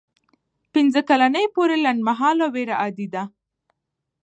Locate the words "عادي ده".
2.81-3.23